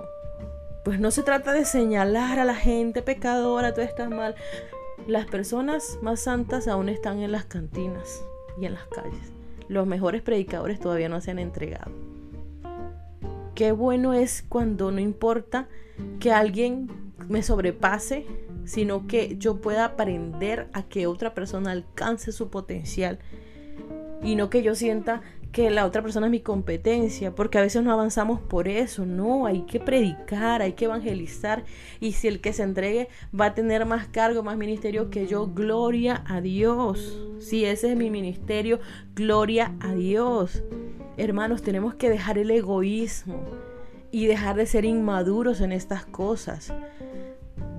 Pues 0.86 1.00
no 1.00 1.12
se 1.12 1.24
trata 1.24 1.52
de 1.52 1.66
señalar 1.66 2.40
a 2.40 2.46
la 2.46 2.56
gente 2.56 3.02
pecadora, 3.02 3.74
tú 3.74 3.82
estás 3.82 4.10
mal. 4.10 4.36
Las 5.08 5.26
personas 5.26 5.98
más 6.02 6.22
santas 6.22 6.68
aún 6.68 6.88
están 6.88 7.20
en 7.20 7.32
las 7.32 7.46
cantinas 7.46 8.24
y 8.60 8.66
en 8.66 8.76
las 8.76 8.88
calles. 8.88 9.39
Los 9.70 9.88
mejores 9.88 10.22
predicadores 10.22 10.80
todavía 10.80 11.08
no 11.08 11.22
se 11.22 11.32
han 11.32 11.40
entregado. 11.40 11.92
Qué 13.56 13.72
bueno 13.72 14.14
es 14.14 14.44
cuando 14.48 14.92
no 14.92 15.00
importa 15.00 15.70
que 16.20 16.32
alguien 16.32 16.90
me 17.28 17.44
sobrepase, 17.44 18.26
sino 18.66 19.08
que 19.08 19.38
yo 19.38 19.62
pueda 19.62 19.86
aprender 19.86 20.68
a 20.74 20.84
que 20.84 21.08
otra 21.08 21.34
persona 21.34 21.72
alcance 21.72 22.32
su 22.32 22.50
potencial 22.50 23.20
y 24.22 24.36
no 24.36 24.50
que 24.50 24.64
yo 24.64 24.76
sienta 24.76 25.22
que 25.52 25.70
la 25.72 25.86
otra 25.86 26.02
persona 26.02 26.28
es 26.28 26.32
mi 26.32 26.42
competencia, 26.42 27.34
porque 27.34 27.58
a 27.58 27.62
veces 27.62 27.84
no 27.84 27.92
avanzamos 27.92 28.40
por 28.40 28.68
eso, 28.68 29.06
no, 29.06 29.46
hay 29.46 29.62
que 29.62 29.80
predicar, 29.80 30.62
hay 30.62 30.74
que 30.74 30.86
evangelizar 30.86 31.64
y 32.00 32.12
si 32.12 32.28
el 32.28 32.40
que 32.40 32.54
se 32.54 32.64
entregue 32.64 33.10
va 33.38 33.46
a 33.46 33.56
tener 33.56 33.86
más 33.86 34.08
cargo, 34.08 34.44
más 34.44 34.58
ministerio 34.58 35.10
que 35.10 35.26
yo, 35.26 35.48
gloria 35.48 36.24
a 36.28 36.42
Dios. 36.42 37.20
Si 37.40 37.66
ese 37.66 37.92
es 37.92 37.98
mi 37.98 38.12
ministerio, 38.12 38.80
gloria 39.16 39.74
a 39.80 39.94
Dios. 39.94 40.64
Hermanos, 41.18 41.64
tenemos 41.64 41.96
que 41.96 42.10
dejar 42.10 42.38
el 42.38 42.52
egoísmo 42.52 43.44
y 44.12 44.28
dejar 44.28 44.56
de 44.56 44.66
ser 44.66 44.86
inmaduros 44.86 45.62
en 45.62 45.72
estas 45.72 46.06
cosas. 46.06 46.74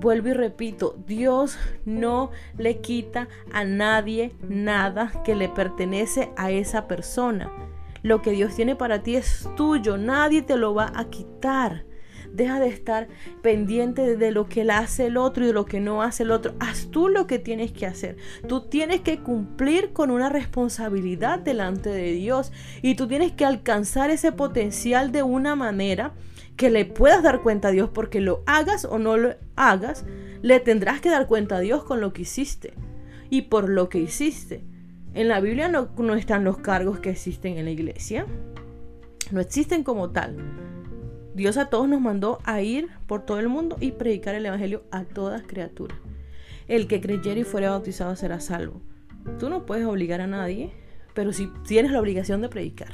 Vuelvo 0.01 0.29
y 0.29 0.33
repito, 0.33 0.95
Dios 1.05 1.59
no 1.85 2.31
le 2.57 2.79
quita 2.79 3.27
a 3.53 3.65
nadie 3.65 4.31
nada 4.41 5.11
que 5.23 5.35
le 5.35 5.47
pertenece 5.47 6.31
a 6.37 6.49
esa 6.49 6.87
persona. 6.87 7.51
Lo 8.01 8.23
que 8.23 8.31
Dios 8.31 8.55
tiene 8.55 8.75
para 8.75 9.03
ti 9.03 9.15
es 9.15 9.47
tuyo, 9.55 9.99
nadie 9.99 10.41
te 10.41 10.57
lo 10.57 10.73
va 10.73 10.91
a 10.95 11.11
quitar. 11.11 11.85
Deja 12.33 12.59
de 12.59 12.69
estar 12.69 13.09
pendiente 13.43 14.17
de 14.17 14.31
lo 14.31 14.49
que 14.49 14.63
hace 14.71 15.05
el 15.05 15.17
otro 15.17 15.43
y 15.43 15.47
de 15.47 15.53
lo 15.53 15.65
que 15.65 15.79
no 15.79 16.01
hace 16.01 16.23
el 16.23 16.31
otro. 16.31 16.55
Haz 16.59 16.87
tú 16.89 17.07
lo 17.07 17.27
que 17.27 17.37
tienes 17.37 17.71
que 17.71 17.85
hacer. 17.85 18.17
Tú 18.47 18.69
tienes 18.69 19.01
que 19.01 19.19
cumplir 19.19 19.93
con 19.93 20.09
una 20.09 20.29
responsabilidad 20.29 21.37
delante 21.37 21.91
de 21.91 22.13
Dios 22.13 22.51
y 22.81 22.95
tú 22.95 23.07
tienes 23.07 23.33
que 23.33 23.45
alcanzar 23.45 24.09
ese 24.09 24.31
potencial 24.31 25.11
de 25.11 25.21
una 25.21 25.55
manera 25.55 26.15
que 26.55 26.69
le 26.69 26.85
puedas 26.85 27.23
dar 27.23 27.41
cuenta 27.41 27.69
a 27.69 27.71
Dios 27.71 27.89
porque 27.93 28.21
lo 28.21 28.43
hagas 28.45 28.85
o 28.85 28.99
no 28.99 29.17
lo 29.17 29.35
hagas, 29.55 30.05
le 30.41 30.59
tendrás 30.59 31.01
que 31.01 31.09
dar 31.09 31.27
cuenta 31.27 31.57
a 31.57 31.59
Dios 31.59 31.83
con 31.83 32.01
lo 32.01 32.13
que 32.13 32.23
hiciste 32.23 32.73
y 33.29 33.43
por 33.43 33.69
lo 33.69 33.89
que 33.89 33.99
hiciste. 33.99 34.63
En 35.13 35.27
la 35.27 35.39
Biblia 35.39 35.67
no, 35.67 35.89
no 35.97 36.15
están 36.15 36.43
los 36.43 36.57
cargos 36.59 36.99
que 36.99 37.09
existen 37.09 37.57
en 37.57 37.65
la 37.65 37.71
iglesia. 37.71 38.25
No 39.31 39.39
existen 39.39 39.83
como 39.83 40.11
tal. 40.11 40.37
Dios 41.33 41.57
a 41.57 41.69
todos 41.69 41.87
nos 41.87 42.01
mandó 42.01 42.39
a 42.43 42.61
ir 42.61 42.89
por 43.07 43.25
todo 43.25 43.39
el 43.39 43.47
mundo 43.47 43.77
y 43.79 43.93
predicar 43.93 44.35
el 44.35 44.45
Evangelio 44.45 44.83
a 44.91 45.03
todas 45.05 45.43
criaturas. 45.43 45.97
El 46.67 46.87
que 46.87 47.01
creyera 47.01 47.39
y 47.39 47.43
fuera 47.43 47.71
bautizado 47.71 48.15
será 48.15 48.39
salvo. 48.39 48.81
Tú 49.39 49.49
no 49.49 49.65
puedes 49.65 49.85
obligar 49.85 50.21
a 50.21 50.27
nadie, 50.27 50.71
pero 51.13 51.31
si 51.31 51.47
tienes 51.67 51.91
la 51.91 51.99
obligación 51.99 52.41
de 52.41 52.49
predicar. 52.49 52.93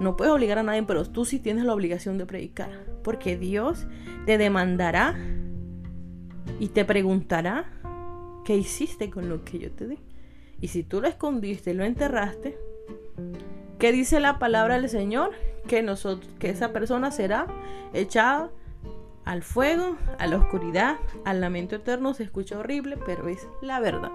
No 0.00 0.16
puedes 0.16 0.32
obligar 0.32 0.58
a 0.58 0.62
nadie, 0.62 0.82
pero 0.82 1.04
tú 1.04 1.24
sí 1.24 1.38
tienes 1.38 1.64
la 1.64 1.74
obligación 1.74 2.18
de 2.18 2.26
predicar. 2.26 2.70
Porque 3.02 3.36
Dios 3.36 3.86
te 4.26 4.38
demandará 4.38 5.16
y 6.58 6.68
te 6.68 6.84
preguntará 6.84 7.70
qué 8.44 8.56
hiciste 8.56 9.10
con 9.10 9.28
lo 9.28 9.44
que 9.44 9.58
yo 9.58 9.70
te 9.70 9.88
di. 9.88 9.98
Y 10.60 10.68
si 10.68 10.82
tú 10.82 11.00
lo 11.00 11.08
escondiste 11.08 11.72
y 11.72 11.74
lo 11.74 11.84
enterraste, 11.84 12.56
¿qué 13.78 13.92
dice 13.92 14.20
la 14.20 14.38
palabra 14.38 14.76
del 14.76 14.88
Señor? 14.88 15.32
Que, 15.66 15.82
nosotros, 15.82 16.32
que 16.38 16.50
esa 16.50 16.72
persona 16.72 17.10
será 17.10 17.46
echada 17.92 18.50
al 19.24 19.42
fuego, 19.42 19.96
a 20.18 20.26
la 20.26 20.36
oscuridad, 20.36 20.96
al 21.24 21.40
lamento 21.40 21.76
eterno. 21.76 22.14
Se 22.14 22.24
escucha 22.24 22.58
horrible, 22.58 22.96
pero 23.04 23.28
es 23.28 23.46
la 23.60 23.80
verdad. 23.80 24.12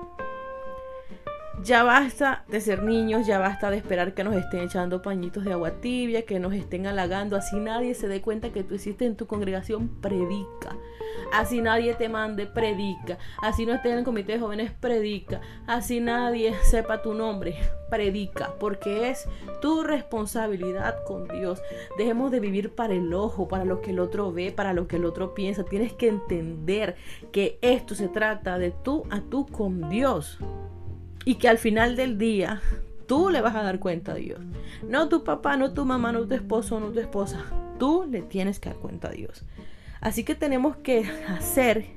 Ya 1.68 1.84
basta 1.84 2.46
de 2.48 2.62
ser 2.62 2.82
niños, 2.84 3.28
ya 3.28 3.40
basta 3.40 3.70
de 3.70 3.76
esperar 3.76 4.14
que 4.14 4.24
nos 4.24 4.34
estén 4.36 4.62
echando 4.62 5.02
pañitos 5.02 5.44
de 5.44 5.52
agua 5.52 5.82
tibia, 5.82 6.22
que 6.22 6.40
nos 6.40 6.54
estén 6.54 6.88
halagando, 6.88 7.36
así 7.36 7.60
nadie 7.60 7.94
se 7.94 8.08
dé 8.08 8.22
cuenta 8.22 8.54
que 8.54 8.64
tú 8.64 8.76
hiciste 8.76 9.06
en 9.06 9.18
tu 9.18 9.28
congregación, 9.28 9.90
predica. 10.00 10.78
Así 11.34 11.62
nadie 11.62 11.94
te 11.96 12.08
mande, 12.08 12.46
predica. 12.46 13.18
Así 13.42 13.66
no 13.66 13.74
estés 13.74 13.92
en 13.92 13.98
el 13.98 14.06
comité 14.06 14.32
de 14.32 14.40
jóvenes, 14.40 14.72
predica. 14.72 15.42
Así 15.66 16.00
nadie 16.00 16.54
sepa 16.64 17.02
tu 17.02 17.14
nombre, 17.14 17.58
predica. 17.90 18.54
Porque 18.62 19.10
es 19.10 19.28
tu 19.60 19.84
responsabilidad 19.84 21.04
con 21.04 21.28
Dios. 21.28 21.62
Dejemos 21.98 22.32
de 22.32 22.40
vivir 22.40 22.76
para 22.76 22.94
el 22.94 23.14
ojo, 23.14 23.50
para 23.50 23.66
lo 23.66 23.82
que 23.82 23.92
el 23.92 24.00
otro 24.00 24.32
ve, 24.32 24.54
para 24.54 24.72
lo 24.72 24.88
que 24.88 24.96
el 24.96 25.04
otro 25.04 25.34
piensa. 25.34 25.66
Tienes 25.66 25.92
que 25.92 26.08
entender 26.08 26.96
que 27.34 27.60
esto 27.62 27.94
se 27.94 28.08
trata 28.08 28.58
de 28.58 28.72
tú 28.72 29.04
a 29.10 29.20
tú 29.20 29.46
con 29.48 29.90
Dios 29.90 30.40
y 31.28 31.36
que 31.36 31.50
al 31.50 31.58
final 31.58 31.98
del 31.98 32.18
día 32.18 32.62
tú 33.06 33.30
le 33.30 33.42
vas 33.42 33.54
a 33.54 33.62
dar 33.62 33.80
cuenta 33.80 34.14
a 34.14 34.16
Dios. 34.16 34.40
No 34.88 35.10
tu 35.10 35.26
papá, 35.26 35.58
no 35.58 35.74
tu 35.74 35.84
mamá, 35.84 36.14
no 36.14 36.26
tu 36.26 36.34
esposo, 36.34 36.80
no 36.80 36.88
tu 36.88 37.02
esposa. 37.02 37.44
Tú 37.78 38.06
le 38.10 38.22
tienes 38.22 38.62
que 38.62 38.70
dar 38.70 38.78
cuenta 38.78 39.10
a 39.10 39.12
Dios. 39.12 39.44
Así 40.00 40.24
que 40.24 40.36
tenemos 40.36 40.78
que 40.78 41.04
hacer 41.28 41.88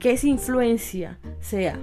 que 0.00 0.10
esa 0.10 0.26
influencia 0.26 1.20
sea 1.38 1.78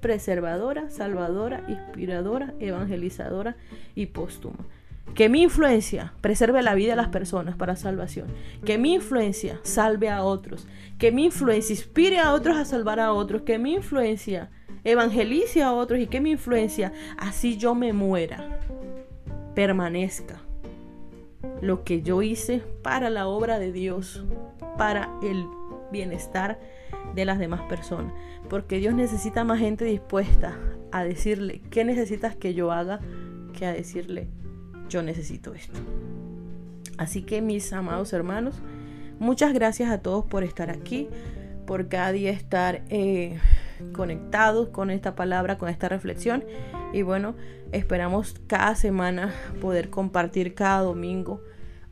preservadora, 0.00 0.90
salvadora, 0.90 1.62
inspiradora, 1.68 2.54
evangelizadora 2.58 3.54
y 3.94 4.06
póstuma. 4.06 4.66
Que 5.14 5.28
mi 5.28 5.42
influencia 5.42 6.12
preserve 6.20 6.60
la 6.62 6.74
vida 6.74 6.90
de 6.90 6.96
las 6.96 7.08
personas 7.08 7.54
para 7.54 7.76
salvación. 7.76 8.26
Que 8.64 8.78
mi 8.78 8.94
influencia 8.94 9.60
salve 9.62 10.10
a 10.10 10.24
otros. 10.24 10.66
Que 10.98 11.12
mi 11.12 11.26
influencia 11.26 11.72
inspire 11.72 12.18
a 12.18 12.32
otros 12.32 12.56
a 12.56 12.64
salvar 12.64 12.98
a 12.98 13.12
otros. 13.12 13.42
Que 13.42 13.60
mi 13.60 13.74
influencia 13.74 14.50
evangelice 14.90 15.62
a 15.62 15.72
otros 15.72 16.00
y 16.00 16.06
que 16.06 16.20
mi 16.20 16.30
influencia, 16.32 16.92
así 17.16 17.56
yo 17.56 17.74
me 17.74 17.92
muera, 17.92 18.58
permanezca. 19.54 20.40
lo 21.60 21.84
que 21.84 22.02
yo 22.02 22.22
hice 22.22 22.62
para 22.82 23.10
la 23.10 23.26
obra 23.26 23.58
de 23.58 23.72
Dios, 23.72 24.24
para 24.76 25.10
el 25.22 25.44
bienestar 25.90 26.58
de 27.14 27.24
las 27.24 27.38
demás 27.38 27.62
personas. 27.62 28.12
Porque 28.48 28.78
Dios 28.78 28.94
necesita 28.94 29.44
más 29.44 29.58
gente 29.58 29.84
dispuesta 29.84 30.58
a 30.92 31.04
decirle 31.04 31.60
qué 31.70 31.84
necesitas 31.84 32.36
que 32.36 32.54
yo 32.54 32.72
haga 32.72 33.00
que 33.52 33.66
a 33.66 33.72
decirle 33.72 34.28
yo 34.88 35.02
necesito 35.02 35.54
esto. 35.54 35.80
Así 36.96 37.22
que 37.22 37.42
mis 37.42 37.72
amados 37.72 38.12
hermanos, 38.12 38.56
muchas 39.18 39.52
gracias 39.52 39.90
a 39.90 40.00
todos 40.00 40.24
por 40.24 40.44
estar 40.44 40.70
aquí, 40.70 41.08
por 41.68 41.88
cada 41.88 42.12
día 42.12 42.30
estar 42.30 42.82
eh, 42.88 43.38
conectados 43.92 44.70
con 44.70 44.90
esta 44.90 45.14
palabra, 45.14 45.58
con 45.58 45.68
esta 45.68 45.86
reflexión. 45.90 46.42
Y 46.94 47.02
bueno, 47.02 47.34
esperamos 47.72 48.36
cada 48.46 48.74
semana 48.74 49.34
poder 49.60 49.90
compartir 49.90 50.54
cada 50.54 50.80
domingo 50.80 51.42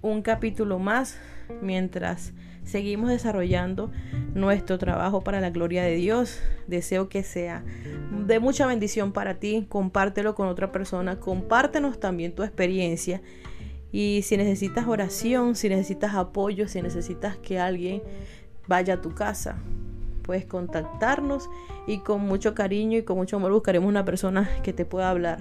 un 0.01 0.23
capítulo 0.23 0.79
más 0.79 1.19
mientras 1.61 2.33
seguimos 2.65 3.11
desarrollando 3.11 3.93
nuestro 4.35 4.79
trabajo 4.79 5.23
para 5.23 5.43
la 5.43 5.51
gloria 5.51 5.83
de 5.83 5.97
Dios. 5.97 6.41
Deseo 6.67 7.11
que 7.11 7.23
sea 7.23 7.63
de 8.27 8.41
mucha 8.41 8.67
bendición 8.67 9.13
para 9.13 9.35
ti. 9.35 9.67
Compártelo 9.69 10.35
con 10.35 10.49
otra 10.49 10.73
persona. 10.73 11.21
Compártenos 11.21 12.01
también 12.01 12.35
tu 12.35 12.43
experiencia. 12.43 13.21
Y 13.93 14.23
si 14.23 14.39
necesitas 14.39 14.87
oración, 14.89 15.55
si 15.55 15.69
necesitas 15.69 16.15
apoyo, 16.15 16.67
si 16.67 16.81
necesitas 16.81 17.37
que 17.37 17.59
alguien 17.59 18.03
vaya 18.67 18.95
a 18.95 19.01
tu 19.01 19.15
casa, 19.15 19.57
puedes 20.23 20.45
contactarnos 20.45 21.49
y 21.87 21.99
con 21.99 22.21
mucho 22.23 22.55
cariño 22.55 22.99
y 22.99 23.03
con 23.03 23.17
mucho 23.17 23.37
amor 23.37 23.53
buscaremos 23.53 23.89
una 23.89 24.05
persona 24.05 24.49
que 24.63 24.73
te 24.73 24.85
pueda 24.85 25.11
hablar 25.11 25.39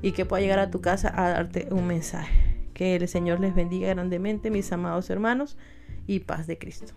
y 0.00 0.12
que 0.12 0.24
pueda 0.24 0.42
llegar 0.42 0.58
a 0.58 0.70
tu 0.70 0.80
casa 0.80 1.12
a 1.14 1.30
darte 1.30 1.68
un 1.70 1.86
mensaje. 1.86 2.56
Que 2.74 2.96
el 2.96 3.06
Señor 3.08 3.40
les 3.40 3.54
bendiga 3.54 3.88
grandemente, 3.88 4.50
mis 4.50 4.72
amados 4.72 5.10
hermanos, 5.10 5.56
y 6.06 6.20
paz 6.20 6.46
de 6.46 6.58
Cristo. 6.58 6.94